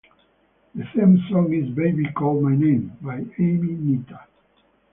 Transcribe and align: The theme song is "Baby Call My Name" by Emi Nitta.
The 0.73 0.83
theme 0.95 1.23
song 1.29 1.53
is 1.53 1.69
"Baby 1.75 2.11
Call 2.13 2.41
My 2.41 2.55
Name" 2.55 2.91
by 3.03 3.17
Emi 3.37 3.77
Nitta. 3.77 4.21